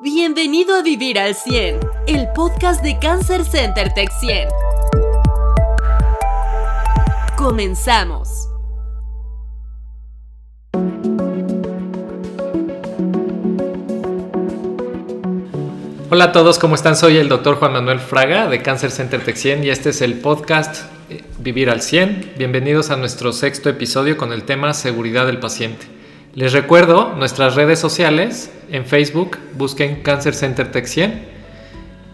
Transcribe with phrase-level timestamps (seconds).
[0.00, 4.48] Bienvenido a Vivir al 100, el podcast de Cancer Center Tech 100.
[7.36, 8.48] Comenzamos.
[16.10, 16.94] Hola a todos, ¿cómo están?
[16.94, 20.20] Soy el doctor Juan Manuel Fraga de Cancer Center Tech 100 y este es el
[20.20, 22.34] podcast eh, Vivir al 100.
[22.38, 25.97] Bienvenidos a nuestro sexto episodio con el tema Seguridad del paciente.
[26.34, 28.52] Les recuerdo nuestras redes sociales.
[28.70, 31.38] En Facebook busquen Cancer Center Tech 100.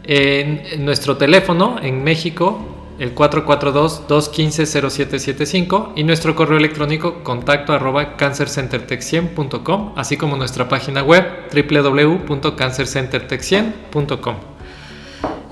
[0.07, 2.61] En nuestro teléfono en México,
[2.99, 5.93] el 442-215-0775.
[5.97, 9.95] Y nuestro correo electrónico contacto arroba cancercentertech100.com.
[9.97, 14.37] Así como nuestra página web www.cancercentertech100.com.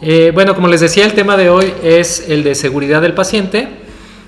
[0.05, 3.82] Eh, bueno, como les decía, el tema de hoy es el de seguridad del paciente.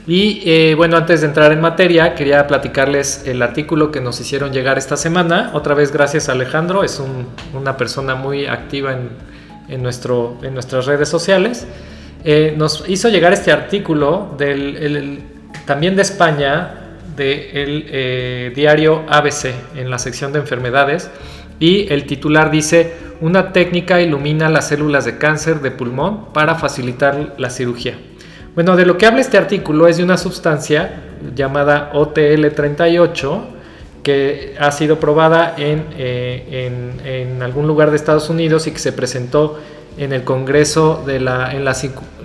[0.07, 4.53] Y eh, bueno, antes de entrar en materia, quería platicarles el artículo que nos hicieron
[4.53, 5.51] llegar esta semana.
[5.55, 7.03] Otra vez gracias a Alejandro, es
[7.55, 11.67] una persona muy activa en, nuestras redes sociales.
[12.23, 15.23] Eh, nos hizo llegar este artículo del,
[15.65, 21.11] también de España, del eh, diario ABC, en la sección de enfermedades.
[21.59, 27.37] Y el titular dice, una técnica ilumina las células de cáncer de pulmón para facilitar
[27.39, 27.97] la cirugía.
[28.55, 31.03] Bueno, de lo que habla este artículo es de una sustancia
[31.35, 33.41] llamada OTL38
[34.05, 39.59] que ha sido probada eh, en, algún lugar de Estados Unidos y que se presentó
[39.97, 41.75] en el Congreso de la, en la,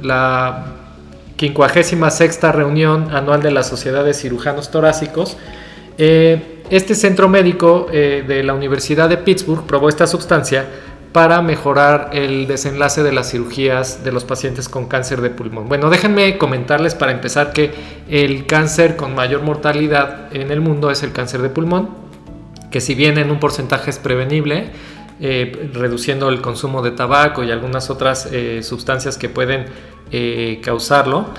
[0.04, 0.66] la
[1.36, 5.36] 56 reunión anual de la Sociedad de Cirujanos Torácicos.
[5.98, 10.68] Eh, este centro médico eh, de la Universidad de Pittsburgh probó esta sustancia
[11.12, 15.68] para mejorar el desenlace de las cirugías de los pacientes con cáncer de pulmón.
[15.68, 17.72] Bueno, déjenme comentarles para empezar que
[18.10, 21.90] el cáncer con mayor mortalidad en el mundo es el cáncer de pulmón,
[22.70, 24.70] que si bien en un porcentaje es prevenible,
[25.22, 29.66] eh, reduciendo el consumo de tabaco y algunas otras eh, sustancias que pueden
[30.12, 31.34] eh, causarlo,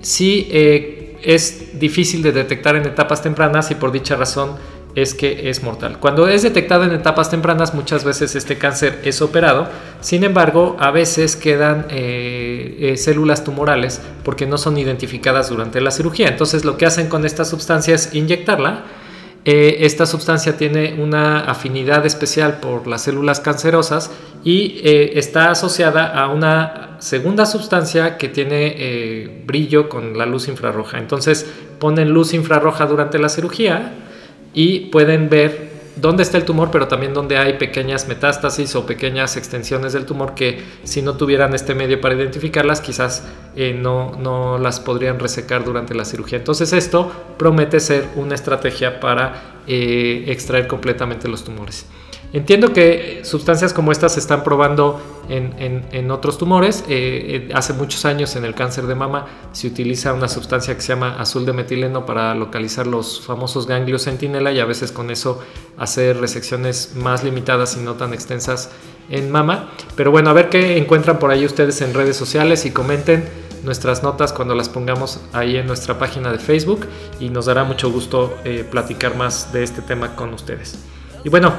[0.00, 4.56] sí es difícil de detectar en etapas tempranas y por dicha razón
[4.94, 5.98] es que es mortal.
[5.98, 9.68] Cuando es detectado en etapas tempranas, muchas veces este cáncer es operado,
[10.00, 15.90] sin embargo, a veces quedan eh, eh, células tumorales porque no son identificadas durante la
[15.90, 16.28] cirugía.
[16.28, 18.84] Entonces, lo que hacen con esta sustancia es inyectarla.
[19.44, 24.10] Eh, esta sustancia tiene una afinidad especial por las células cancerosas
[24.44, 30.98] y está asociada a una segunda sustancia que tiene brillo con la luz infrarroja.
[30.98, 31.46] Entonces,
[31.78, 33.92] ponen luz infrarroja durante la cirugía
[34.54, 39.36] y pueden ver dónde está el tumor, pero también dónde hay pequeñas metástasis o pequeñas
[39.36, 43.24] extensiones del tumor que si no tuvieran este medio para identificarlas, quizás
[43.56, 46.38] eh, no, no las podrían resecar durante la cirugía.
[46.38, 51.86] Entonces esto promete ser una estrategia para eh, extraer completamente los tumores.
[52.32, 56.84] Entiendo que sustancias como estas se están probando en, otros tumores.
[56.88, 60.80] Eh, eh, hace muchos años en el cáncer de mama se utiliza una sustancia que
[60.80, 65.10] se llama azul de metileno para localizar los famosos ganglios centinela y a veces con
[65.10, 65.42] eso
[65.78, 68.70] hacer resecciones más limitadas y no tan extensas
[69.10, 69.70] en mama.
[69.94, 73.28] Pero bueno, a ver qué encuentran por ahí ustedes en redes sociales y comenten
[73.62, 76.86] nuestras notas cuando las pongamos ahí en nuestra página de Facebook
[77.20, 80.78] y nos dará mucho gusto eh, platicar más de este tema con ustedes.
[81.24, 81.52] Y bueno,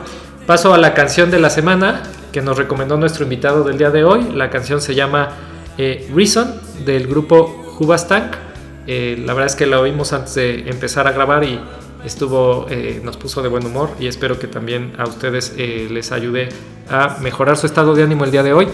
[0.46, 4.04] Paso a la canción de la semana que nos recomendó nuestro invitado del día de
[4.04, 4.24] hoy.
[4.34, 5.30] La canción se llama
[5.78, 8.36] eh, Reason del grupo Hubastank.
[8.86, 11.62] Eh, la verdad es que la oímos antes de empezar a grabar y
[12.04, 16.50] estuvo, eh, nos puso de buen humor y espero que también a ustedes les ayude
[16.90, 18.68] a mejorar su estado de ánimo el día de hoy.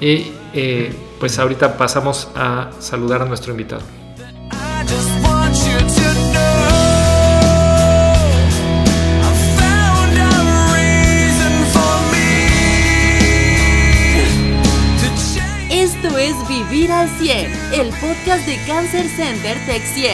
[0.00, 0.32] Y
[1.20, 3.82] pues ahorita pasamos a saludar a nuestro invitado.
[16.48, 20.12] Vivir al 100, el podcast de Cancer Center Tech 100.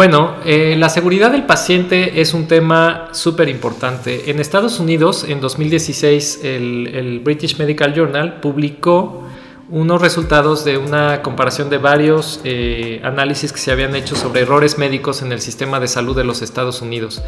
[0.00, 4.30] Bueno, eh, la seguridad del paciente es un tema súper importante.
[4.30, 9.28] En Estados Unidos, en 2016, el, British Medical Journal publicó
[9.68, 14.78] unos resultados de una comparación de varios eh, análisis que se habían hecho sobre errores
[14.78, 17.22] médicos en el sistema de salud de los Estados Unidos.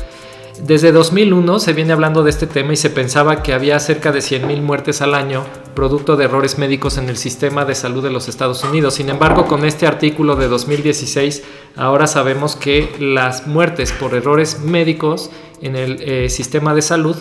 [0.60, 4.20] Desde 2001 se viene hablando de este tema y se pensaba que había cerca de
[4.20, 5.44] 100.000 muertes al año
[5.74, 8.94] producto de errores médicos en el sistema de salud de los Estados Unidos.
[8.94, 11.42] Sin embargo, con este artículo de 2016,
[11.76, 15.30] ahora sabemos que las muertes por errores médicos
[15.62, 17.16] en el eh, sistema de salud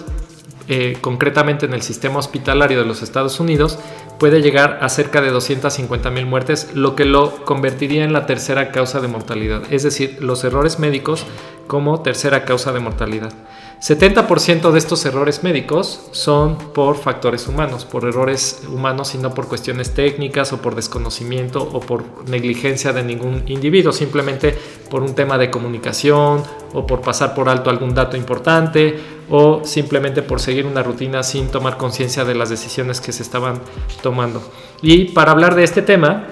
[0.67, 3.77] eh, concretamente en el sistema hospitalario de los Estados Unidos,
[4.19, 8.71] puede llegar a cerca de 250 mil muertes, lo que lo convertiría en la tercera
[8.71, 11.25] causa de mortalidad, es decir, los errores médicos
[11.71, 13.31] como tercera causa de mortalidad.
[13.79, 19.47] 70% de estos errores médicos son por factores humanos, por errores humanos y no por
[19.47, 24.53] cuestiones técnicas o por desconocimiento o por negligencia de ningún individuo, simplemente
[24.89, 30.23] por un tema de comunicación o por pasar por alto algún dato importante o simplemente
[30.23, 33.61] por seguir una rutina sin tomar conciencia de las decisiones que se estaban
[34.03, 34.43] tomando.
[34.81, 36.27] Y para hablar de este tema,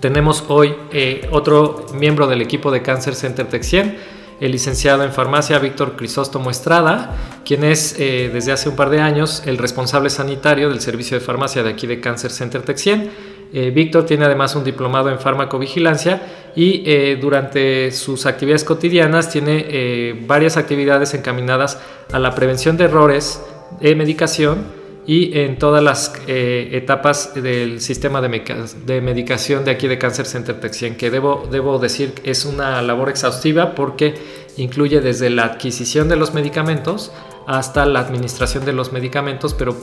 [0.00, 5.58] tenemos hoy eh, otro miembro del equipo de Cancer Center Texien, el licenciado en farmacia
[5.58, 7.14] Víctor Crisóstomo Estrada,
[7.44, 11.24] quien es eh, desde hace un par de años el responsable sanitario del servicio de
[11.24, 13.10] farmacia de aquí de Cancer Center Texien.
[13.52, 16.22] Eh, Víctor tiene además un diplomado en farmacovigilancia
[16.56, 21.78] y eh, durante sus actividades cotidianas tiene varias actividades encaminadas
[22.12, 23.42] a la prevención de errores
[23.80, 24.79] de medicación
[25.10, 30.60] y en todas las eh, etapas del sistema de, medicación de aquí de Cancer Center
[30.60, 34.14] Texien, que debo, debo decir es una labor exhaustiva porque
[34.56, 37.10] incluye desde la adquisición de los medicamentos
[37.48, 39.74] hasta la administración de los medicamentos, pero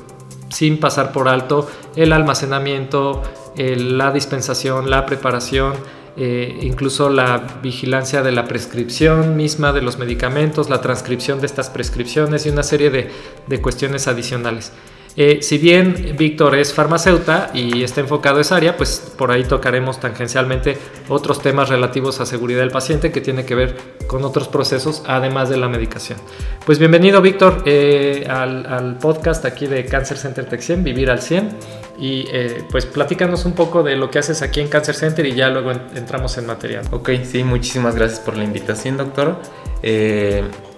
[0.48, 3.22] sin pasar por alto el almacenamiento,
[3.58, 5.74] la dispensación, la preparación,
[6.16, 11.70] eh, incluso la vigilancia de la prescripción misma de los medicamentos, la transcripción de estas
[11.70, 13.12] prescripciones y una serie de,
[13.46, 14.72] de cuestiones adicionales.
[15.20, 19.44] Eh, si bien Víctor es farmacéuta y está enfocado a esa área, pues por ahí
[19.44, 20.78] tocaremos tangencialmente
[21.10, 23.76] otros temas relativos a seguridad del paciente que tiene que ver
[24.06, 26.20] con otros procesos además de la medicación.
[26.68, 31.50] Pues bienvenido Víctor eh, al, podcast aquí de Cancer Center Texien, Vivir al 100
[31.98, 35.34] y eh, pues platícanos un poco de lo que haces aquí en Cancer Center y
[35.34, 36.86] ya luego entramos en material.
[36.92, 39.38] Ok, sí, muchísimas gracias por la invitación doctor.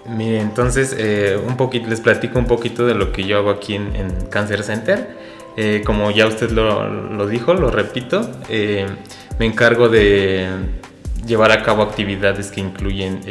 [0.10, 3.76] Mire, entonces eh, un poquito, les platico un poquito de lo que yo hago aquí
[3.76, 5.18] en, Cancer Center.
[5.56, 8.88] Eh, como ya usted lo, dijo, lo repito, eh,
[9.38, 10.48] me encargo de
[11.28, 13.22] llevar a cabo actividades que incluyen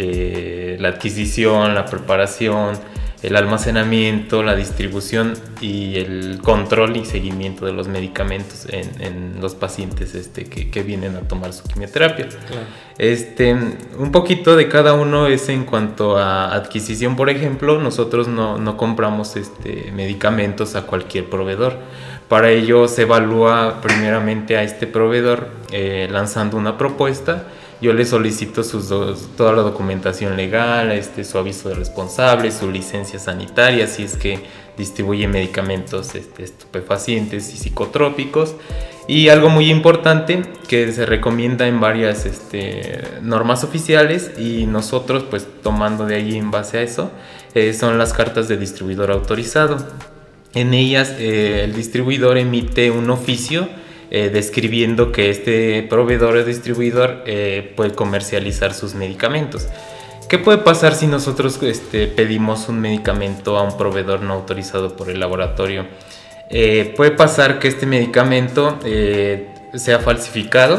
[0.80, 2.76] la adquisición, la preparación,
[3.22, 10.14] el almacenamiento, la distribución y el control y seguimiento de los medicamentos en, los pacientes
[10.14, 12.28] este, que, vienen a tomar su quimioterapia.
[12.96, 18.76] Este, un poquito de cada uno es en cuanto a adquisición, por ejemplo, nosotros no,
[18.76, 21.76] compramos este, medicamentos a cualquier proveedor.
[22.28, 27.46] Para ello se evalúa primeramente a este proveedor eh, lanzando una propuesta
[27.80, 28.62] yo le solicito
[29.36, 34.40] toda la documentación legal, este, su aviso de responsable, su licencia sanitaria, si es que
[34.76, 38.54] distribuye medicamentos este, estupefacientes y psicotrópicos.
[39.06, 45.46] Y algo muy importante que se recomienda en varias este, normas oficiales y nosotros pues
[45.62, 47.10] tomando de ahí en base a eso
[47.54, 49.78] eh, son las cartas de distribuidor autorizado.
[50.52, 53.68] En ellas eh, el distribuidor emite un oficio
[54.10, 59.68] eh, describiendo que este proveedor o distribuidor eh, puede comercializar sus medicamentos.
[60.30, 65.10] ¿Qué puede pasar si nosotros este, pedimos un medicamento a un proveedor no autorizado por
[65.10, 65.86] el laboratorio?
[66.48, 68.78] Eh, puede pasar que este medicamento
[69.74, 70.78] sea falsificado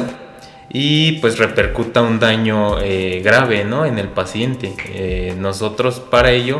[0.69, 2.77] y pues repercuta un daño
[3.23, 3.85] grave ¿no?
[3.85, 5.35] en el paciente.
[5.37, 6.59] nosotros para ello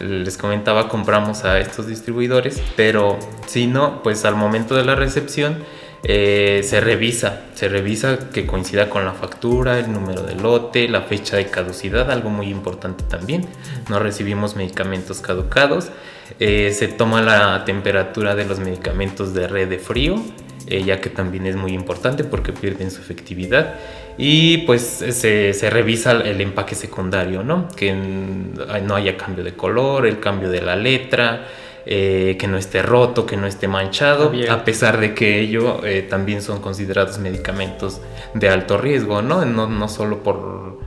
[0.00, 5.64] les comentaba compramos a estos distribuidores, pero si no, pues al momento de la recepción
[6.02, 11.02] eh, se revisa, se revisa que coincida con la factura, el número de lote, la
[11.02, 13.46] fecha de caducidad, algo muy importante también.
[13.88, 15.90] No recibimos medicamentos caducados.
[16.38, 20.22] Eh, se toma la temperatura de los medicamentos de red de frío,
[20.66, 23.74] eh, ya que también es muy importante porque pierden su efectividad.
[24.16, 27.68] Y pues se, se revisa el empaque secundario, ¿no?
[27.68, 31.46] Que no haya cambio de color, el cambio de la letra.
[31.86, 36.02] Eh, que no esté roto, que no esté manchado, a pesar de que ello eh,
[36.02, 38.02] también son considerados medicamentos
[38.34, 39.46] de alto riesgo, ¿no?
[39.46, 40.78] No, no solo por,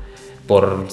[0.45, 0.85] por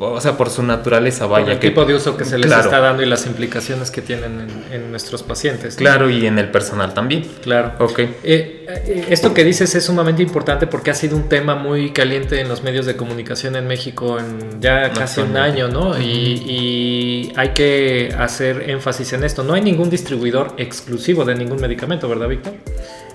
[0.00, 1.44] o sea, por su naturaleza, vaya.
[1.44, 4.48] Por el tipo de uso que se les está dando y las implicaciones que tienen
[4.72, 5.76] en, nuestros pacientes.
[5.76, 7.24] Claro, y en el personal también.
[7.42, 7.74] Claro.
[7.78, 7.98] Ok.
[7.98, 12.40] Eh, eh, esto que dices es sumamente importante porque ha sido un tema muy caliente
[12.40, 15.98] en los medios de comunicación en México en ya casi un año, ¿no?
[16.00, 19.44] y, hay que hacer énfasis en esto.
[19.44, 22.54] No hay ningún distribuidor exclusivo de ningún medicamento, ¿verdad, Víctor?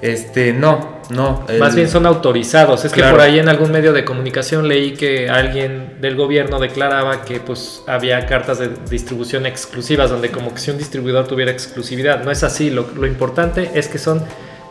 [0.02, 1.46] Este, no, no.
[1.60, 2.86] Más bien son autorizados.
[2.86, 7.24] Es que por ahí en algún medio de comunicación leí que alguien del gobierno declaraba
[7.24, 12.24] que pues había cartas de distribución exclusivas donde como que si un distribuidor tuviera exclusividad.
[12.24, 12.70] No es así.
[12.70, 14.24] Lo, lo importante es que son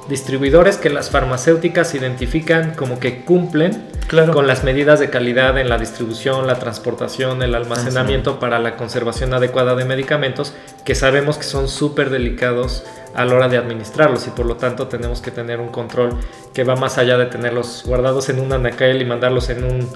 [0.08, 4.34] distribuidores que las farmacéuticas identifican como que cumplen Claro.
[4.34, 9.32] con las medidas de calidad en la distribución, la transportación, el almacenamiento para la conservación
[9.32, 10.52] adecuada de medicamentos
[10.84, 14.88] que sabemos que son súper delicados a la hora de administrarlos y por lo tanto
[14.88, 16.10] tenemos que tener un control
[16.52, 19.88] que va más allá de tenerlos guardados en un anaquel y mandarlos en un,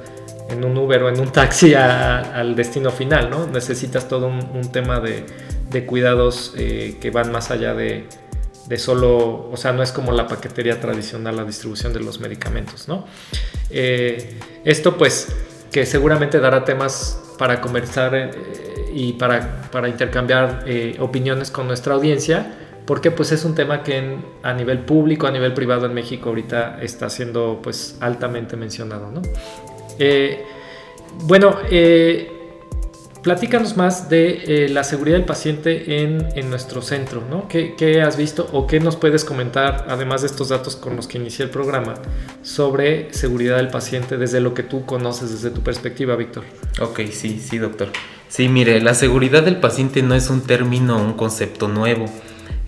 [0.51, 3.47] en un Uber o en un taxi a- al destino final, ¿no?
[3.47, 5.25] Necesitas todo un, un tema de,
[5.71, 8.07] de cuidados eh, que van más allá de,
[8.67, 12.87] de solo, o sea, no es como la paquetería tradicional, la distribución de los medicamentos,
[12.89, 13.05] ¿no?
[13.71, 15.29] Eh, esto pues
[15.73, 18.31] que seguramente dará temas para conversar eh,
[18.95, 22.55] y para, para intercambiar eh, opiniones con nuestra audiencia,
[22.89, 26.79] porque pues es un tema que a nivel público, a nivel privado en México ahorita
[26.81, 29.21] está siendo pues altamente mencionado, ¿no?
[29.99, 30.43] Eh,
[31.25, 32.33] bueno, eh,
[33.23, 37.47] platícanos más de eh, la seguridad del paciente en, en nuestro centro, ¿no?
[37.47, 41.07] ¿Qué, qué has visto o qué nos puedes comentar, además de estos datos con los
[41.07, 41.93] que inicié el programa,
[42.41, 46.45] sobre seguridad del paciente desde lo que tú conoces, desde tu perspectiva, Víctor?
[46.81, 47.89] Ok, sí, sí, doctor.
[48.31, 52.07] Sí, mire, la seguridad del paciente no es un término, un concepto nuevo.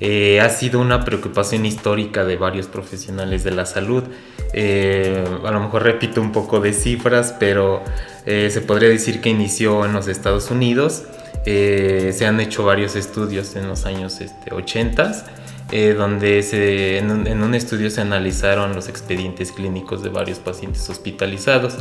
[0.01, 4.05] Eh, ha sido una preocupación histórica de varios profesionales de la salud.
[4.53, 7.83] Eh, a lo mejor repito un poco de cifras, pero
[8.27, 11.05] eh, se podría decir que inició en los Estados Unidos.
[11.47, 15.25] Eh, se han hecho varios estudios en los años este, 80
[15.73, 20.39] eh, donde se, en, un, en un estudio se analizaron los expedientes clínicos de varios
[20.39, 21.77] pacientes hospitalizados.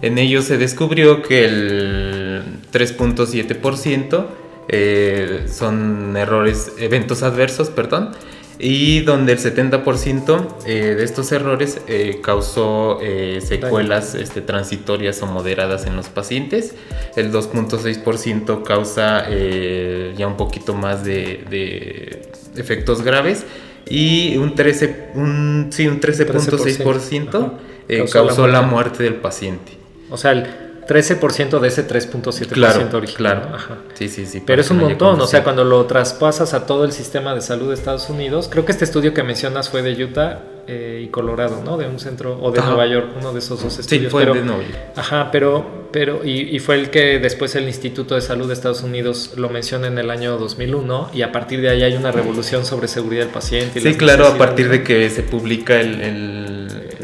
[0.00, 4.26] En ellos se descubrió que el 3.7%
[4.68, 8.12] eh, son errores, eventos adversos, perdón,
[8.58, 15.26] y donde el 70% eh, de estos errores eh, causó eh, secuelas este, transitorias o
[15.26, 16.74] moderadas en los pacientes.
[17.16, 22.22] El 2.6% causa ya un poquito más de, de
[22.56, 23.44] efectos graves
[23.86, 27.52] y un 13, un, sí, un 13.6% Ajá.
[27.88, 28.74] eh, Causó causó, la la muerte.
[29.00, 29.72] muerte del paciente.
[30.10, 30.46] O sea, el
[30.86, 33.14] 13% de ese 3.7% Claro, original.
[33.40, 33.54] claro.
[33.54, 33.78] Ajá.
[33.94, 34.42] Sí, sí, sí.
[34.44, 37.68] Pero es un montón, o sea, cuando lo traspasas a todo el sistema de salud
[37.68, 41.60] de Estados Unidos, creo que este estudio que mencionas fue de Utah eh, y Colorado,
[41.64, 41.76] ¿no?
[41.76, 42.68] De un centro, o de Ajá.
[42.70, 44.10] Nueva York, uno de esos dos Sí, estudios.
[44.10, 44.66] fue pero, de Nobel.
[44.96, 48.82] Ajá, pero, pero y, y fue el que después el Instituto de Salud de Estados
[48.82, 52.64] Unidos lo menciona en el año 2001 y a partir de ahí hay una revolución
[52.64, 53.78] sobre seguridad del paciente.
[53.78, 56.00] y Sí, claro, a partir de que se publica el...
[56.00, 56.53] el-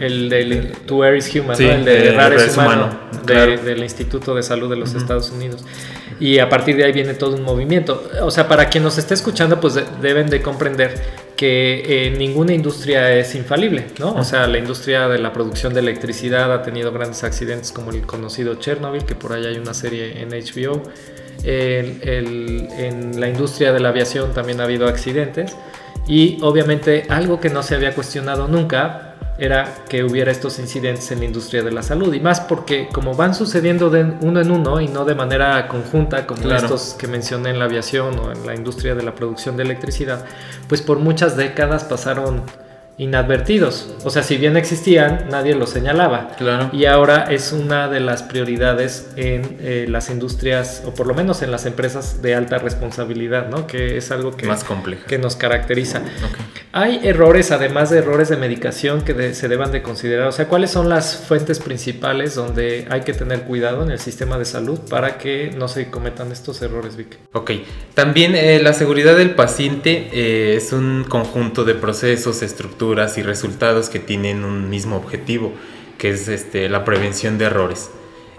[0.01, 1.73] El del To Err is Human, Sí, ¿no?
[1.73, 3.63] el de de Errar es humano, humano, de- claro.
[3.63, 5.65] del Instituto de Salud de los Estados Unidos.
[6.19, 8.03] Y a partir de ahí viene todo un movimiento.
[8.23, 10.95] O sea, para quien nos esté escuchando, pues de- deben de comprender
[11.37, 14.13] que eh, ninguna industria es infalible, ¿no?
[14.15, 18.03] O sea, la industria de la producción de electricidad ha tenido grandes accidentes como el
[18.03, 20.83] conocido Chernobyl, que por ahí hay una serie en HBO.
[21.43, 25.57] El- el- en la industria de la aviación también ha habido accidentes.
[26.07, 29.10] Y obviamente algo que no se había cuestionado nunca
[29.41, 32.13] era que hubiera estos incidentes en la industria de la salud.
[32.13, 36.27] Y más porque como van sucediendo de uno en uno y no de manera conjunta
[36.27, 36.65] como Claro.
[36.67, 40.25] estos que mencioné en la aviación o en la industria de la producción de electricidad,
[40.69, 42.43] pues por muchas décadas pasaron
[43.01, 43.89] inadvertidos.
[44.05, 46.33] O sea, si bien existían, nadie los señalaba.
[46.37, 46.69] Claro.
[46.73, 51.41] Y ahora es una de las prioridades en eh, las industrias, o por lo menos
[51.43, 53.67] en las empresas de alta responsabilidad, ¿no?
[53.67, 55.07] Que es algo que, más compleja.
[55.07, 55.99] que nos caracteriza.
[55.99, 56.39] Ok.
[56.73, 60.29] Hay errores, además de errores de medicación, que de- se deban de considerar.
[60.29, 64.37] O sea, ¿cuáles son las fuentes principales donde hay que tener cuidado en el sistema
[64.39, 67.19] de salud para que no se cometan estos errores, Vic?
[67.33, 67.53] Ok,
[67.95, 73.89] también eh, la seguridad del paciente eh, es un conjunto de procesos, estructuras y resultados
[73.89, 75.53] que tienen un mismo objetivo,
[75.97, 77.91] que es este, la prevención de errores.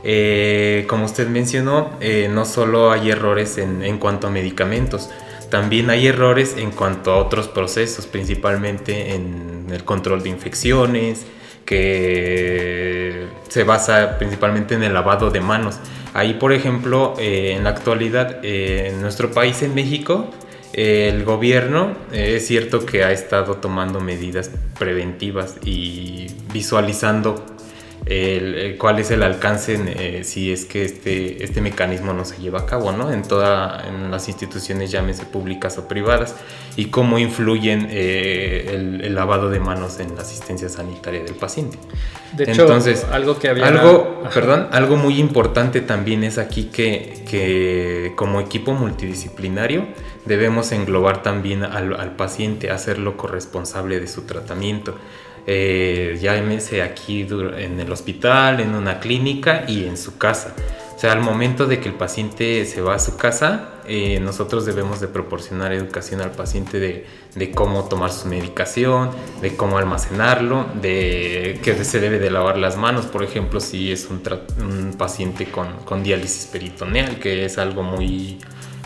[0.03, 5.09] Eh, como usted mencionó, eh, no solo hay errores en, cuanto a medicamentos,
[5.49, 11.25] también hay errores en cuanto a otros procesos, principalmente en el control de infecciones,
[11.65, 15.77] que se basa principalmente en el lavado de manos.
[16.13, 20.29] Ahí, por ejemplo, eh, en la actualidad, en nuestro país, en México,
[20.73, 27.45] el gobierno eh, es cierto que ha estado tomando medidas preventivas y visualizando
[28.05, 32.37] el- el- cuál es el alcance eh, si es que este, este mecanismo no se
[32.41, 33.11] lleva a cabo, ¿no?
[33.13, 36.33] En todas las instituciones, llámese públicas o privadas,
[36.77, 41.77] y cómo influyen eh, el, el lavado de manos en la asistencia sanitaria del paciente.
[42.35, 43.67] De hecho, Entonces, algo que había...
[43.67, 44.33] Algo, Ajá.
[44.33, 49.85] perdón, algo muy importante también es aquí que, que como equipo multidisciplinario
[50.25, 54.95] debemos englobar también al, al paciente, hacerlo corresponsable de su tratamiento.
[55.47, 60.53] Eh, llámese aquí en el hospital, en una clínica y en su casa.
[60.97, 65.01] sea, al momento de que el paciente se va a su casa, eh, nosotros debemos
[65.01, 69.09] de proporcionar educación al paciente de, de, cómo tomar su medicación,
[69.41, 74.07] de cómo almacenarlo, de que se debe de lavar las manos, por ejemplo, si es
[74.11, 74.21] un,
[74.59, 78.37] un paciente con, con, diálisis peritoneal, que es algo muy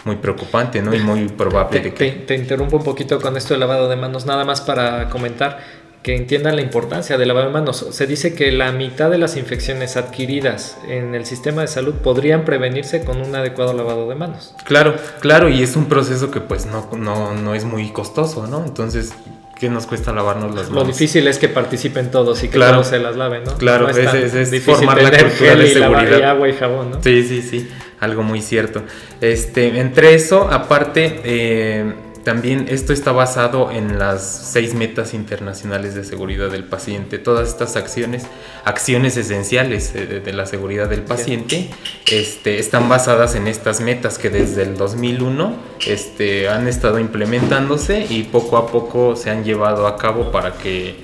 [0.06, 0.94] muy preocupante, ¿no?
[0.94, 2.12] Y muy probable te, de que...
[2.12, 5.60] Te, te interrumpo un poquito con esto de lavado de manos, nada más para comentar
[6.06, 7.88] que entiendan la importancia del lavado de manos.
[7.90, 12.46] Se dice que la mitad de las infecciones adquiridas en el sistema de salud podrían
[12.46, 14.54] prevenirse con un adecuado lavado de manos.
[14.66, 18.64] Claro, claro, y es un proceso que pues no, no, no es muy costoso, ¿no?
[18.64, 19.14] Entonces,
[19.56, 20.84] ¿qué nos cuesta lavarnos las manos?
[20.84, 23.58] Lo difícil es que participen todos y que claro, todos se las laven, ¿no?
[23.58, 26.20] Claro, no es, es, es formar la cultura de seguridad.
[26.20, 27.04] Y agua y jabón, ¿no?
[27.04, 27.70] Sí, sí, sí,
[28.00, 28.84] algo muy cierto.
[29.22, 31.94] Este, entre eso, aparte, eh,
[32.26, 37.20] también esto está basado en las seis metas internacionales de seguridad del paciente.
[37.20, 38.26] Todas estas acciones,
[38.66, 41.70] acciones esenciales de, la seguridad del paciente,
[42.12, 45.56] este, están basadas en estas metas que desde el 2001
[45.86, 50.96] este, han estado implementándose y poco a poco se han llevado a cabo para que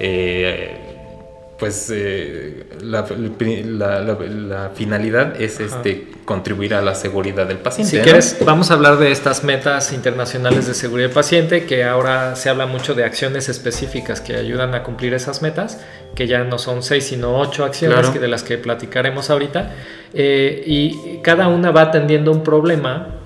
[0.00, 0.89] eh,
[1.60, 7.90] pues eh, la, la, la, la, finalidad es este, contribuir a la seguridad del paciente.
[7.90, 8.02] Si ¿no?
[8.02, 12.48] quieres, vamos a hablar de estas metas internacionales de seguridad del paciente, que ahora se
[12.48, 15.78] habla mucho de acciones específicas que ayudan a cumplir esas metas,
[16.14, 18.12] que ya no son seis, sino ocho acciones Claro.
[18.14, 19.74] que de las que platicaremos ahorita.
[20.14, 23.16] Eh, y cada una va atendiendo un problema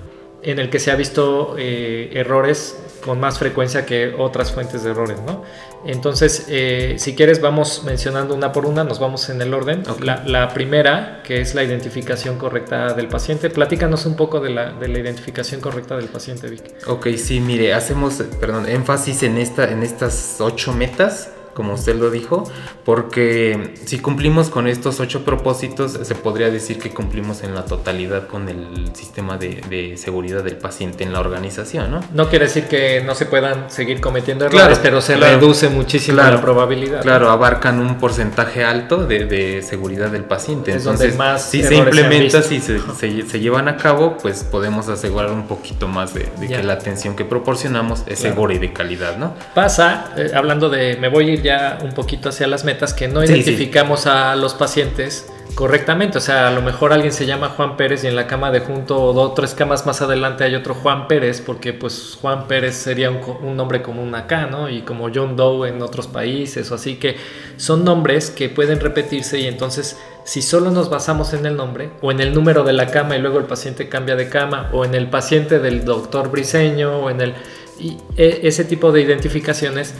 [0.43, 4.89] en el que se ha visto eh, errores con más frecuencia que otras fuentes de
[4.89, 5.43] errores, ¿no?
[5.85, 9.83] Entonces, eh, si quieres, vamos mencionando una por una, nos vamos en el orden.
[9.99, 13.51] La, la primera, que es la identificación correcta del paciente.
[13.51, 16.63] Platícanos un poco de la, de la identificación correcta del paciente, Vic.
[16.87, 22.11] Ok, sí, mire, hacemos, perdón, énfasis en, esta, en estas ocho metas, como usted lo
[22.11, 22.43] dijo,
[22.83, 28.27] porque si cumplimos con estos ocho propósitos, se podría decir que cumplimos en la totalidad
[28.27, 32.01] con el sistema de, de seguridad del paciente en la organización, ¿no?
[32.13, 35.39] No quiere decir que no se puedan seguir cometiendo Claro, errores, pero se claro.
[35.39, 37.01] reduce muchísimo Claro, la probabilidad.
[37.01, 40.71] Claro, abarcan un porcentaje alto de, de seguridad del paciente.
[40.71, 42.41] Es Entonces, más si se se implementa, visto.
[42.43, 46.61] si se, se- se llevan a cabo, pues podemos asegurar un poquito más de, que
[46.61, 49.33] la atención que proporcionamos es segura y de calidad, ¿no?
[49.53, 53.07] Pasa, eh, hablando de, me voy a ir ya un poquito hacia las metas, que
[53.07, 56.17] no Sí, identificamos a los pacientes correctamente.
[56.17, 58.59] O sea, a lo mejor alguien se llama Juan Pérez y en la cama de
[58.59, 62.75] junto o dos, tres camas más adelante hay otro Juan Pérez, porque pues Juan Pérez
[62.75, 64.69] sería un, un nombre común acá, ¿no?
[64.69, 67.15] Y como John Doe en otros países o así, que
[67.57, 72.11] son nombres que pueden repetirse y entonces si solo nos basamos en el nombre o
[72.11, 74.95] en el número de la cama y luego el paciente cambia de cama o en
[74.95, 77.33] el paciente del doctor Briseño o en el...
[77.79, 79.93] Y e- ese tipo de identificaciones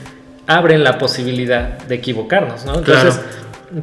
[0.48, 2.76] abren la posibilidad de equivocarnos, ¿no?
[2.76, 3.20] Entonces,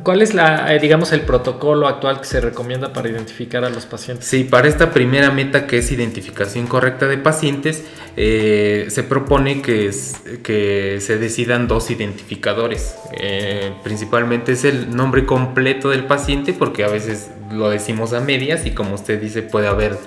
[0.03, 3.85] ¿cuál es la, eh, digamos, el protocolo actual que se recomienda para identificar a los
[3.87, 4.27] pacientes?
[4.27, 7.85] Sí, para esta primera meta que es identificación correcta de pacientes,
[8.17, 12.95] eh, se propone que, es- que se decidan dos identificadores.
[13.19, 18.65] Eh, principalmente es el nombre completo del paciente porque a veces lo decimos a medias
[18.67, 19.99] y como usted dice puede haber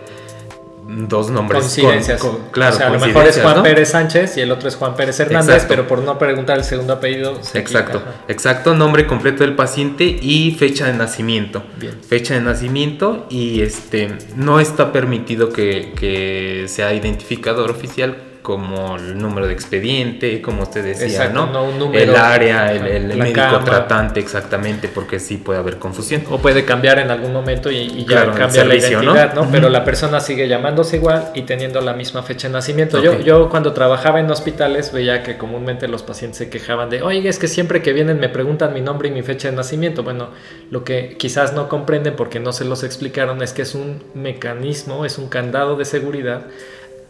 [0.88, 1.62] dos nombres.
[1.62, 2.22] Coincidencias.
[2.22, 3.64] con- claro, o sea, a lo mejor es Juan ¿no?
[3.64, 5.68] Pérez Sánchez y el otro es Juan Pérez Hernández, Exacto.
[5.76, 7.42] pero por no preguntar el segundo apellido.
[7.44, 11.64] se Exacto, exacto, nombre completo del paciente y fecha de nacimiento.
[11.78, 11.96] Bien.
[12.08, 19.18] Fecha de nacimiento y este no está permitido que, que sea identificador oficial como el
[19.18, 21.52] número de expediente, como usted decía, Exacto, ¿no?
[21.52, 22.04] no un número.
[22.04, 23.66] el área, el, el La médico cama.
[23.66, 26.22] tratante, exactamente, porque sí puede haber confusión.
[26.30, 29.12] O puede cambiar en algún momento y, y ya Claro, el cambia servicio, la ¿no?
[29.16, 29.50] identidad, ¿no?
[29.52, 33.02] Pero la persona sigue llamándose igual y teniendo la misma fecha de nacimiento.
[33.02, 37.28] Yo, yo cuando trabajaba en hospitales veía que comúnmente los pacientes se quejaban de, oye,
[37.28, 40.04] es que siempre que vienen me preguntan mi nombre y mi fecha de nacimiento.
[40.04, 40.30] Bueno,
[40.70, 45.04] lo que quizás no comprenden porque no se los explicaron es que es un mecanismo,
[45.04, 46.46] es un candado de seguridad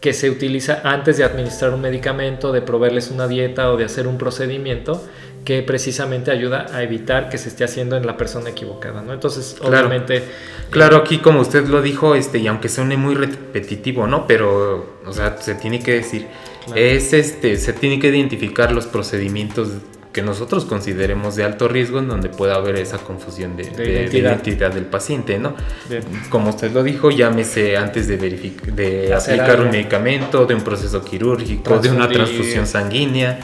[0.00, 4.06] que se utiliza antes de administrar un medicamento, de proveerles una dieta o de hacer
[4.06, 5.02] un procedimiento
[5.44, 9.12] que precisamente ayuda a evitar que se esté haciendo en la persona equivocada, ¿no?
[9.12, 9.86] Entonces, Claro.
[9.86, 10.22] obviamente,
[10.70, 14.26] Claro, aquí como usted lo dijo, este, y aunque suene muy repetitivo, ¿no?
[14.26, 16.26] Pero, o sea, se tiene que decir,
[16.64, 16.80] Claro.
[16.80, 19.68] es este, se tiene que identificar los procedimientos
[20.16, 23.92] que nosotros consideremos de alto riesgo en donde pueda haber esa confusión de, de- de
[23.92, 24.30] identidad.
[24.32, 24.72] identidad.
[24.72, 25.54] del paciente, ¿no?
[25.90, 26.02] bien.
[26.30, 31.78] Como usted lo dijo, llámese antes de, de aplicar un medicamento, de un proceso quirúrgico,
[31.80, 33.40] de una transfusión sanguínea.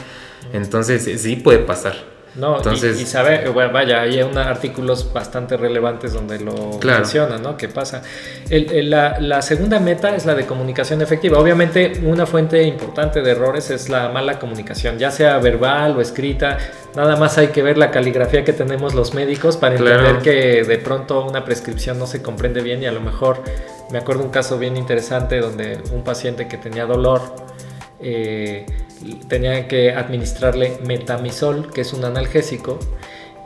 [0.51, 1.95] Entonces, sí puede pasar.
[2.35, 7.57] No, Entonces, y, sabe, vaya, hay unos artículos bastante relevantes donde lo menciona, ¿no?
[7.57, 8.01] ¿Qué pasa?
[8.49, 11.37] la, la, segunda meta es la de comunicación efectiva.
[11.37, 16.57] Obviamente, una fuente importante de errores es la mala comunicación, ya sea verbal o escrita.
[16.95, 20.77] Nada más hay que ver la caligrafía que tenemos los médicos para entender que de
[20.79, 23.43] pronto una prescripción no se comprende bien y a lo mejor
[23.91, 27.21] me acuerdo un caso bien interesante donde un paciente que tenía dolor
[27.99, 28.65] eh,
[29.27, 32.79] tenía que administrarle metamisol, que es un analgésico,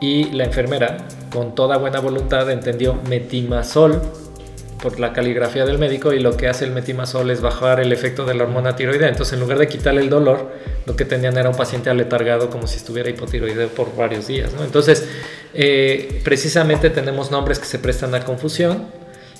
[0.00, 0.98] y la enfermera,
[1.32, 4.00] con toda buena voluntad, entendió metimazol
[4.82, 8.24] por la caligrafía del médico y lo que hace el metimazol es bajar el efecto
[8.24, 9.08] de la hormona tiroidea.
[9.08, 10.52] Entonces, en lugar de quitarle el dolor,
[10.86, 14.52] lo que tenían era un paciente aletargado como si estuviera hipotiroideo por varios días.
[14.64, 15.08] Entonces,
[15.54, 18.86] eh, precisamente tenemos nombres que se prestan a confusión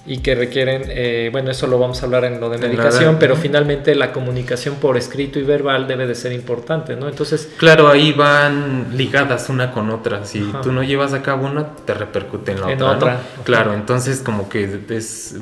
[0.09, 3.37] y que requieren, eh, bueno, eso lo vamos a hablar en lo de medicación, pero
[3.37, 7.09] finalmente la comunicación por escrito y verbal debe de ser importante, ¿no?
[7.09, 7.51] Entonces...
[7.59, 11.93] Claro, ahí van ligadas una con otra, si tú no llevas a cabo una, te
[11.93, 14.81] repercute en la otra, Claro, entonces como que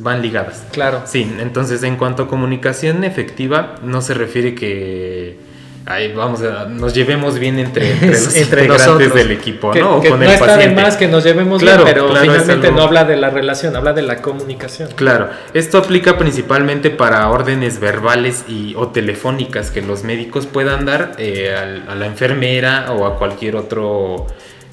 [0.01, 0.65] van ligadas.
[0.73, 1.03] Claro.
[1.07, 5.39] Sí, entonces en cuanto a comunicación efectiva, no se refiere que
[5.87, 10.03] ahí vamos a, nos llevemos bien entre, los integrantes del equipo, ¿no?
[10.03, 13.77] no está de más que nos llevemos bien, pero finalmente no habla de la relación,
[13.77, 14.91] habla de la comunicación.
[14.97, 21.13] Claro, esto aplica principalmente para órdenes verbales y o telefónicas que los médicos puedan dar
[21.19, 24.27] eh, a la enfermera o a cualquier otro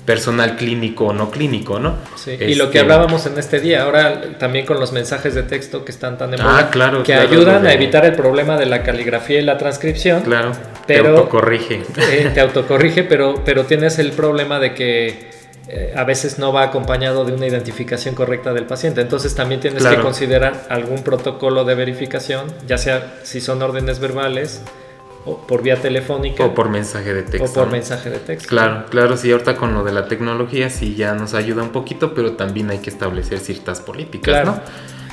[0.06, 1.96] personal clínico o no clínico, ¿no?
[2.16, 5.44] Sí, y lo que este, hablábamos en este día, ahora también con los mensajes de
[5.44, 8.84] texto que están tan de ah, claro, que ayudan a evitar el problema de la
[8.84, 10.22] caligrafía y la transcripción.
[10.24, 10.52] Claro,
[10.86, 11.84] pero, te autocorrige.
[12.13, 15.32] Eh, te autocorrige, pero, pero tienes el problema de que
[15.70, 19.02] eh, a veces no va acompañado de una identificación correcta del paciente.
[19.02, 24.62] Entonces también tienes que considerar algún protocolo de verificación, ya sea si son órdenes verbales,
[25.26, 26.44] o por vía telefónica.
[26.44, 27.50] O por mensaje de texto.
[27.50, 28.50] O por mensaje de texto.
[28.50, 32.14] Claro, claro, sí, ahorita con lo de la tecnología sí ya nos ayuda un poquito,
[32.14, 34.60] pero también hay que establecer ciertas políticas, ¿no?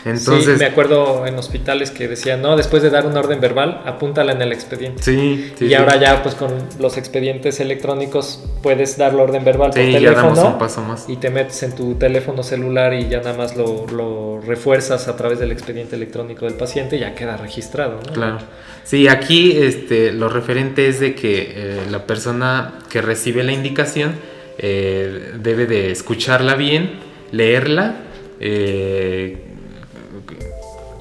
[0.04, 3.82] Entonces, sí, me acuerdo en hospitales que decían, no, después de dar una orden verbal,
[3.84, 5.02] apúntala en el expediente.
[5.02, 9.70] Sí, sí Y ahora ya, pues con los expedientes electrónicos, puedes dar la orden verbal
[9.70, 10.58] por teléfono.
[10.58, 11.08] paso más.
[11.08, 15.16] Y te metes en tu teléfono celular y ya nada más lo, lo refuerzas a
[15.16, 18.00] través del expediente electrónico del paciente y ya queda registrado.
[18.06, 18.12] ¿no?
[18.12, 18.38] Claro.
[18.84, 24.14] Sí, aquí este, lo referente es de que eh, la persona que recibe la indicación
[24.58, 26.98] eh, debe de escucharla bien,
[27.30, 27.96] leerla,
[28.40, 29.49] eh,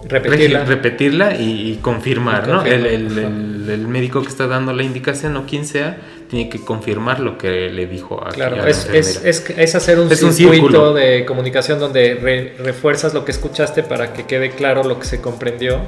[0.10, 2.66] repetirla, repetirla y, confirmar, ¿no?
[2.66, 5.98] El, médico que está dando la indicación o quien sea
[6.30, 11.26] tiene que confirmar lo que le dijo a Claro, es, es, hacer un, circuito de
[11.26, 15.82] comunicación donde refuerzas lo que escuchaste para que quede claro lo que se comprendió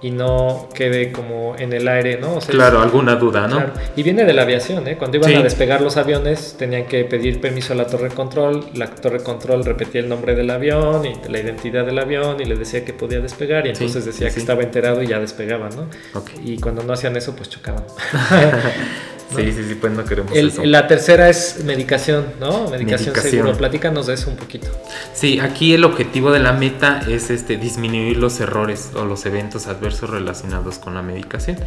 [0.00, 2.38] y no quede como en el aire, ¿no?
[2.38, 3.64] claro, alguna duda, ¿no?
[3.96, 4.96] Y viene de la aviación, ¿eh?
[4.96, 8.88] Cuando iban a despegar los aviones tenían que pedir permiso a la torre control, la
[8.88, 12.84] torre control repetía el nombre del avión y la identidad del avión y le decía
[12.84, 15.88] que podía despegar y entonces decía que estaba enterado y ya despegaba, ¿no?
[16.44, 17.84] Y cuando no hacían eso, pues chocaban.
[19.34, 20.64] Sí, sí, sí, pues no queremos eso.
[20.64, 22.70] La tercera es medicación, ¿no?
[22.70, 23.56] Medicación, seguro.
[23.56, 24.68] Platícanos de eso un poquito.
[25.12, 29.66] Sí, aquí el objetivo de la meta es este disminuir los errores o los eventos
[29.66, 31.58] adversos relacionados con la medicación.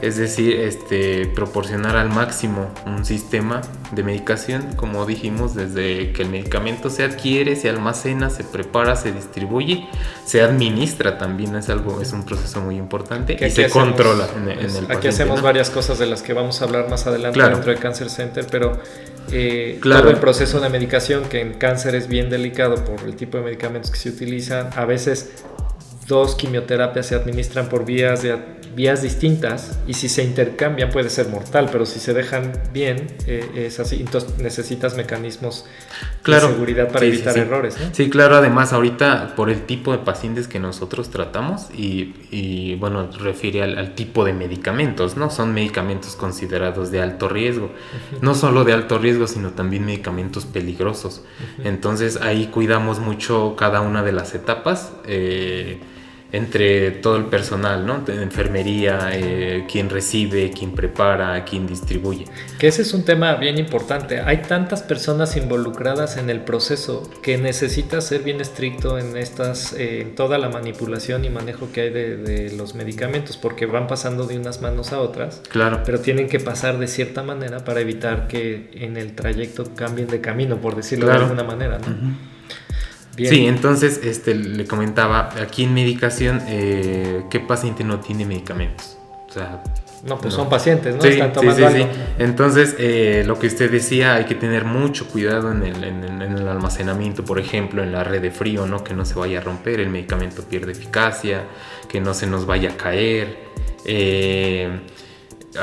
[0.00, 3.60] Es decir, este proporcionar al máximo un sistema
[3.92, 9.12] de medicación, como dijimos, desde que el medicamento se adquiere, se almacena, se prepara, se
[9.12, 9.86] distribuye,
[10.24, 14.58] se administra también, es algo, es un proceso muy importante y se controla en, el
[14.58, 14.92] paciente.
[14.94, 17.78] Aquí hacemos varias cosas de las que vamos a hablar más adelante adelante dentro de
[17.78, 18.72] Cancer Center, pero
[19.32, 23.38] eh, todo el proceso de medicación, que en cáncer es bien delicado por el tipo
[23.38, 25.30] de medicamentos que se utilizan, a veces
[26.06, 28.36] dos quimioterapias se administran por vías, de,
[28.74, 33.66] vías distintas y si se intercambian puede ser mortal, pero si se dejan bien eh,
[33.66, 35.66] es así, entonces necesitas mecanismos
[36.24, 37.76] de seguridad para evitar errores.
[37.92, 43.62] Sí, claro, además ahorita por el tipo de pacientes que nosotros tratamos y, bueno, refiere
[43.62, 45.30] al, tipo de medicamentos, ¿no?
[45.30, 47.70] Son medicamentos considerados de alto riesgo,
[48.20, 51.22] no solo de alto riesgo, sino también medicamentos peligrosos.
[51.64, 54.92] Entonces ahí cuidamos mucho cada una de las etapas.
[55.06, 55.80] Eh,
[56.32, 58.00] entre todo el personal, ¿no?
[58.00, 62.26] De enfermería, eh, quien recibe, quien prepara, quien distribuye.
[62.58, 64.20] Que ese es un tema bien importante.
[64.20, 70.02] Hay tantas personas involucradas en el proceso que necesita ser bien estricto en estas, eh,
[70.02, 74.38] en toda la manipulación y manejo que hay de, los medicamentos, porque van pasando de
[74.38, 75.42] unas manos a otras.
[75.50, 75.82] Claro.
[75.84, 80.20] Pero tienen que pasar de cierta manera para evitar que en el trayecto cambien de
[80.20, 82.29] camino, por decirlo de alguna manera, ¿no?
[83.28, 88.96] Sí, entonces este, le comentaba, aquí en medicación, eh, ¿qué paciente no tiene medicamentos?
[89.28, 89.62] O sea,
[90.04, 91.02] No, pues son pacientes, ¿no?
[91.02, 91.82] Sí, Están sí, tomando sí, sí.
[91.82, 91.92] algo.
[92.18, 96.38] Entonces, eh, lo que usted decía, hay que tener mucho cuidado en el, en en
[96.38, 98.82] el almacenamiento, por ejemplo, en la red de frío, ¿no?
[98.84, 101.44] Que no se vaya a romper, el medicamento pierde eficacia,
[101.88, 103.50] que no se nos vaya a caer.
[103.84, 104.68] Eh,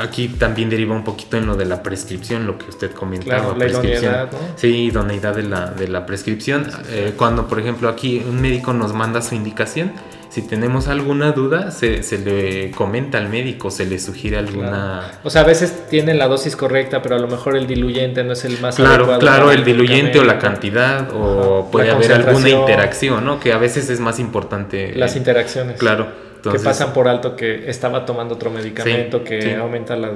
[0.00, 3.38] aquí también deriva un poquito en lo de la prescripción, lo que usted comentaba.
[3.38, 4.12] Claro, la prescripción.
[4.12, 4.38] idoneidad, ¿no?
[4.56, 6.70] Sí, idoneidad de la, de la prescripción.
[6.90, 9.92] Eh, cuando, por ejemplo, aquí un médico nos manda su indicación,
[10.30, 15.12] si tenemos alguna duda, se, se le comenta al médico, se le sugiere alguna...
[15.24, 18.34] O sea, a veces tienen la dosis correcta, pero a lo mejor el diluyente no
[18.34, 22.12] es el más Claro, adecuado claro, el diluyente o la cantidad, o Ajá, puede haber
[22.12, 23.40] alguna interacción, ¿no?
[23.40, 24.94] Que a veces es más importante.
[24.94, 25.78] Las eh, interacciones.
[25.78, 26.08] Claro,
[26.52, 29.50] que pasan por alto que estaba tomando otro medicamento Sí, que sí.
[29.52, 30.12] aumenta la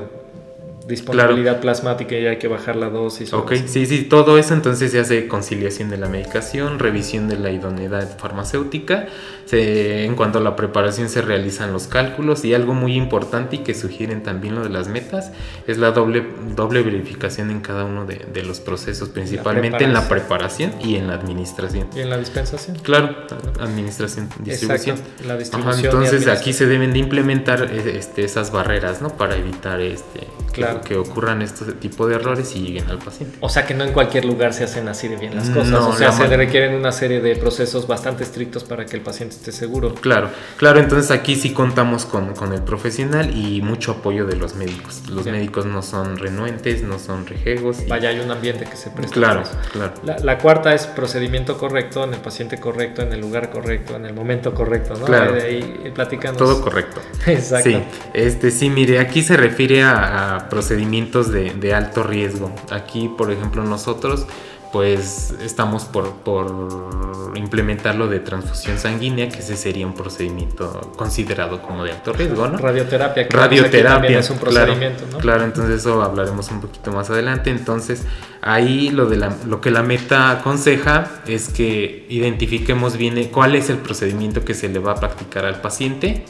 [0.87, 3.33] disponibilidad plasmática y hay que bajar la dosis.
[3.33, 3.68] Ok, así.
[3.68, 8.18] sí, sí, todo eso entonces se hace conciliación de la medicación, revisión de la idoneidad
[8.18, 9.07] farmacéutica.
[9.46, 13.59] Se- en cuanto a la preparación se realizan los cálculos y algo muy importante y
[13.61, 15.31] que sugieren también lo de las metas
[15.66, 16.24] es la doble,
[16.57, 21.07] doble verificación en cada uno de, de los procesos, principalmente en la preparación y en
[21.09, 21.88] la administración.
[21.94, 22.76] Y en la dispensación.
[22.78, 23.14] Claro,
[23.61, 24.96] administración, distribución.
[24.96, 25.85] Exacto, la distribución.
[25.85, 29.11] entonces aquí se deben de implementar eh, este, esas barreras, ¿no?
[29.11, 30.81] Para evitar este, que- Claro.
[30.83, 33.37] que, ocurran estos tipo de errores y lleguen al paciente.
[33.40, 35.68] O sea que no en cualquier lugar se hacen así de bien las cosas.
[35.68, 39.02] No, o sea, la se requieren una serie de procesos bastante estrictos para que el
[39.02, 39.95] paciente esté seguro.
[39.95, 44.55] Claro, claro, entonces aquí sí contamos con, con el profesional y mucho apoyo de los
[44.55, 45.03] médicos.
[45.09, 47.83] Los médicos no son renuentes, no son rejegos.
[47.83, 49.12] y- Vaya, hay un ambiente que se presta.
[49.14, 49.42] Claro,
[49.73, 49.95] claro.
[50.05, 54.07] La, la cuarta es procedimiento correcto, en el paciente correcto, en el lugar correcto, en
[54.07, 55.05] el momento correcto, ¿no?
[55.07, 55.33] Claro.
[55.35, 56.37] De ahí platícanos.
[56.38, 57.01] Todo correcto.
[57.27, 57.68] Exacto.
[57.71, 57.79] Sí,
[58.14, 62.53] este, sí, mire, aquí se refiere a, a procedimientos de, de alto riesgo.
[62.71, 64.27] Aquí, por ejemplo, nosotros
[64.73, 71.61] pues estamos por, por implementar lo de transfusión sanguínea, que ese sería un procedimiento considerado
[71.61, 72.57] como de alto riesgo, ¿no?
[72.57, 73.29] Radioterapia.
[73.29, 73.91] que Radioterapia.
[73.91, 75.19] también es un claro, procedimiento, ¿no?
[75.19, 77.51] Claro, entonces eso hablaremos un poquito más adelante.
[77.51, 78.05] Entonces,
[78.41, 83.69] ahí lo, de la, lo que la meta aconseja es que identifiquemos bien cuál es
[83.69, 86.25] el procedimiento que se le va a practicar al paciente,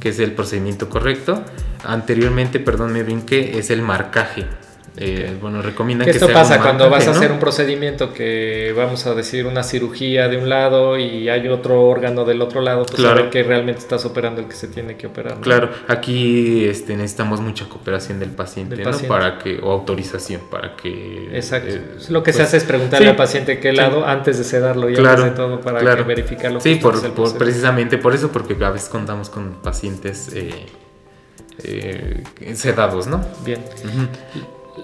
[0.00, 1.44] que es el procedimiento correcto.
[1.84, 4.44] Anteriormente, perdón, me brinqué, es el marcaje.
[4.98, 7.16] Eh, bueno, recomiendan Que que esto pasa cuando vas a ¿no?
[7.18, 11.82] hacer un procedimiento que vamos a decir una cirugía de un lado y hay otro
[11.86, 13.16] órgano del otro lado, pues Claro.
[13.16, 15.34] saber que realmente estás operando el que se tiene que operar.
[15.36, 15.40] ¿no?
[15.42, 18.98] Claro, aquí este, necesitamos mucha cooperación del paciente, Del ¿no?
[19.06, 21.28] Para que, o autorización, para que...
[21.34, 21.74] Exacto.
[21.74, 23.76] eh, lo que se pues, hace es preguntarle sí, al paciente qué sí.
[23.76, 26.04] lado antes de sedarlo y Claro, antes de todo para claro.
[26.04, 26.58] que verificarlo.
[26.60, 26.94] Sí, por,
[27.36, 30.64] precisamente por eso, porque a veces contamos con pacientes eh,
[31.62, 32.22] eh,
[32.54, 33.22] sedados, ¿no?
[33.44, 33.60] Bien.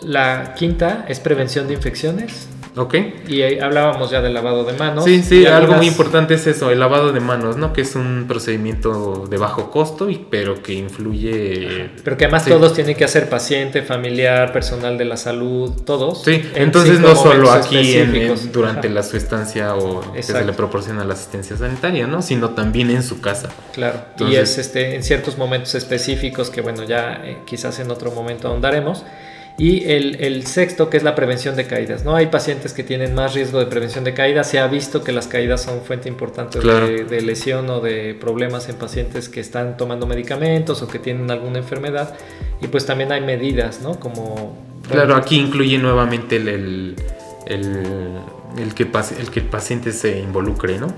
[0.02, 2.48] La quinta es prevención de infecciones.
[2.74, 2.94] Ok.
[3.28, 5.05] Y ahí hablábamos ya del lavado de manos.
[5.05, 7.74] Sí, sí, algo muy importante es eso, el lavado de manos, ¿no?
[7.74, 11.90] Que es un procedimiento de bajo costo, y, pero que influye...
[12.02, 12.50] Pero que además Sí.
[12.50, 16.22] todos tienen que hacer paciente, familiar, personal de la salud, todos.
[16.24, 20.33] Sí, en entonces no solo aquí en- durante Ajá, la, su estancia o que se
[20.33, 20.46] Exacto.
[20.46, 22.22] le proporciona la asistencia sanitaria, ¿no?
[22.22, 23.50] Sino también en su casa.
[23.74, 24.00] Claro.
[24.18, 28.48] y es este en ciertos momentos específicos que bueno, ya eh, quizás en otro momento
[28.48, 29.05] ahondaremos.
[29.59, 32.05] Y el, el sexto, que es la prevención de caídas.
[32.05, 32.17] ¿no?
[32.17, 34.49] Hay pacientes que tienen más riesgo de prevención de caídas.
[34.49, 36.87] Se ha visto que las caídas son fuente importante Claro.
[36.88, 41.31] de, de lesión o de problemas en pacientes que están tomando medicamentos o que tienen
[41.31, 42.15] alguna enfermedad.
[42.61, 44.01] Y pues también hay medidas, ¿no?
[44.01, 44.57] Como...
[44.91, 46.97] Claro, aquí incluye nuevamente el, el,
[47.47, 48.19] el-
[48.59, 50.88] el que, pas- el que el paciente se involucre, ¿no?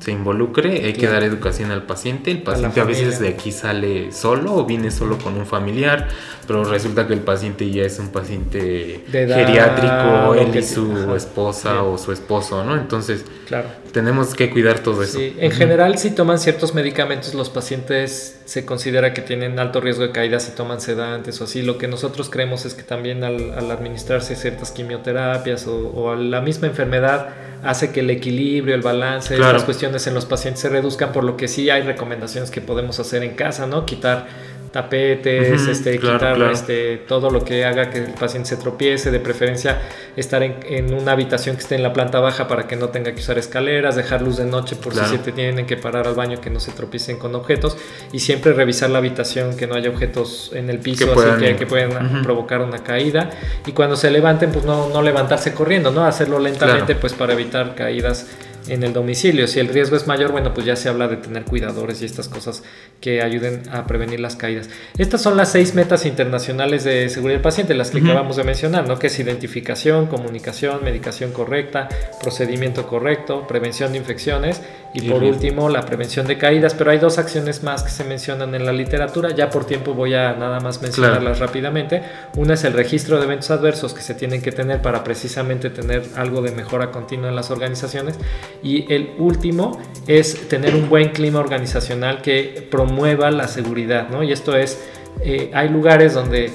[0.00, 1.14] Se involucre, hay que Claro.
[1.14, 2.30] dar educación al paciente.
[2.30, 6.08] El paciente a, veces de aquí sale solo o viene solo con un familiar,
[6.46, 11.82] pero resulta que el paciente ya es un paciente edad, geriátrico, él y su esposa
[11.82, 12.76] o su esposo, ¿no?
[12.76, 13.68] Entonces Claro.
[13.92, 15.18] Tenemos que cuidar todo eso.
[15.18, 20.02] Sí, en general, si toman ciertos medicamentos, los pacientes se considera que tienen alto riesgo
[20.02, 21.62] de caída si toman sedantes o así.
[21.62, 26.16] Lo que nosotros creemos es que también al, al administrarse ciertas quimioterapias o, o a
[26.16, 27.28] la misma enfermedad
[27.62, 29.52] hace que el equilibrio, el balance, Claro.
[29.52, 32.98] las cuestiones en los pacientes se reduzcan, por lo que sí hay recomendaciones que podemos
[33.00, 33.84] hacer en casa, ¿no?
[33.84, 34.28] Quitar
[34.72, 36.52] tapetes, este, claro, quitar claro.
[36.52, 39.80] este, todo lo que haga que el paciente se tropiece, de preferencia
[40.16, 43.12] estar en, en una habitación que esté en la planta baja para que no tenga
[43.12, 45.08] que usar escaleras, dejar luz de noche por Claro.
[45.08, 47.76] si se te tienen que parar al baño que no se tropiecen con objetos
[48.12, 51.56] y siempre revisar la habitación que no haya objetos en el piso Que así puedan-
[51.56, 53.30] que, provocar una caída
[53.66, 56.04] y cuando se levanten pues no, no levantarse corriendo, ¿no?
[56.04, 58.26] Hacerlo lentamente pues para evitar caídas
[58.68, 59.46] en el domicilio.
[59.46, 62.28] Si el riesgo es mayor, bueno, pues ya se habla de tener cuidadores y estas
[62.28, 62.62] cosas
[63.00, 64.68] que ayuden a prevenir las caídas.
[64.98, 68.86] Estas son las seis metas internacionales de seguridad del paciente, las que acabamos de mencionar,
[68.86, 68.98] ¿no?
[68.98, 71.88] Que es identificación, comunicación, medicación correcta,
[72.22, 74.60] procedimiento correcto, prevención de infecciones
[74.94, 76.74] y, por último la prevención de caídas.
[76.74, 79.30] Pero hay dos acciones más que se mencionan en la literatura.
[79.30, 82.02] Ya por tiempo voy a nada más mencionarlas rápidamente.
[82.36, 86.02] Una es el registro de eventos adversos que se tienen que tener para precisamente tener
[86.16, 88.16] algo de mejora continua en las organizaciones.
[88.62, 94.22] Y el último es tener un buen clima organizacional que promueva la seguridad, ¿no?
[94.22, 94.82] Y esto es,
[95.22, 96.50] eh, hay lugares donde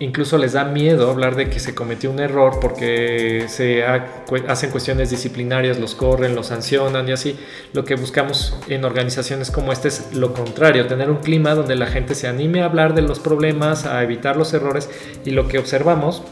[0.00, 5.10] incluso les da miedo hablar de que se cometió un error porque se hacen cuestiones
[5.10, 7.38] disciplinarias, los corren, los sancionan y así.
[7.74, 11.86] Lo que buscamos en organizaciones como esta es lo contrario, tener un clima donde la
[11.86, 14.88] gente se anime a hablar de los problemas, a evitar los errores
[15.24, 16.22] y lo que observamos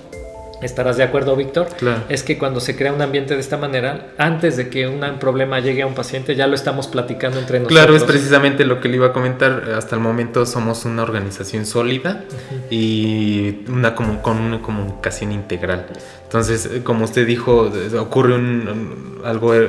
[0.62, 1.68] estarás de acuerdo, Víctor,
[2.08, 5.60] es que cuando se crea un ambiente de esta manera, antes de que un problema
[5.60, 7.78] llegue a un paciente, ya lo estamos platicando entre nosotros.
[7.78, 9.70] Claro, es precisamente lo que le iba a comentar.
[9.76, 12.24] Hasta el momento somos una organización sólida
[12.70, 15.86] y una como, con una comunicación integral.
[16.24, 19.68] Entonces, eh, como usted dijo, ocurre un, algo, eh,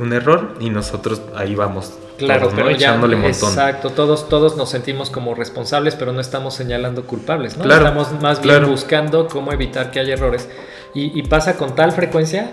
[0.00, 1.92] un error y nosotros ahí vamos.
[2.26, 2.94] Claro, pero ya,
[3.26, 7.64] exacto, todos, todos nos sentimos como responsables, pero no estamos señalando culpables, ¿no?
[7.64, 10.48] estamos más bien buscando cómo evitar que haya errores.
[10.94, 12.52] y pasa con tal frecuencia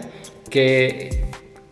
[0.49, 1.26] que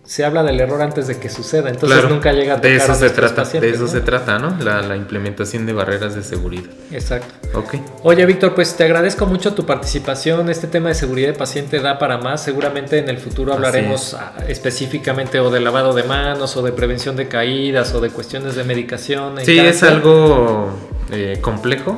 [0.06, 2.92] se habla del error antes de que suceda, entonces nunca llega a tocar de eso
[2.92, 4.56] a se trata, De eso se trata, ¿no?
[4.64, 6.70] La, implementación de barreras de seguridad.
[6.92, 7.58] Exacto.
[7.58, 7.76] Ok.
[8.04, 10.50] Oye, Víctor, pues te agradezco mucho tu participación.
[10.50, 12.44] Este tema de seguridad de paciente da para más.
[12.44, 14.16] Seguramente en el futuro hablaremos
[14.48, 18.64] específicamente o de lavado de manos o de prevención de caídas o de cuestiones de
[18.64, 19.36] medicación.
[19.44, 20.72] Sí, es algo
[21.12, 21.96] eh, complejo,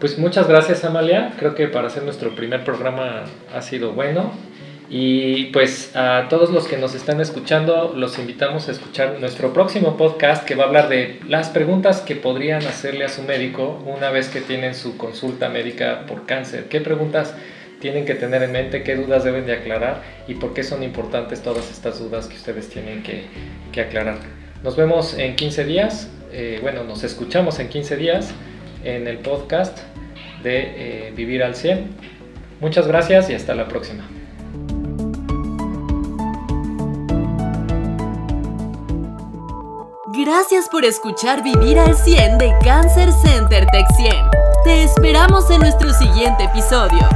[0.00, 4.32] Pues muchas gracias Amalia, creo que para hacer nuestro primer programa ha sido bueno
[4.88, 9.96] y pues a todos los que nos están escuchando los invitamos a escuchar nuestro próximo
[9.96, 14.10] podcast que va a hablar de las preguntas que podrían hacerle a su médico una
[14.10, 16.64] vez que tienen su consulta médica por cáncer.
[16.68, 17.36] ¿Qué preguntas?
[17.80, 21.42] Tienen que tener en mente qué dudas deben de aclarar y por qué son importantes
[21.42, 24.18] todas estas dudas que ustedes tienen que, aclarar.
[24.62, 28.32] Nos vemos en 15 días, eh, bueno, nos escuchamos en 15 días
[28.84, 29.78] en el podcast
[30.42, 31.88] de eh, Vivir al 100.
[32.60, 34.06] Muchas gracias y hasta la próxima.
[40.12, 44.12] Gracias por escuchar Vivir al 100 de Cancer Center Tech 100.
[44.64, 47.08] Te esperamos en nuestro siguiente episodio.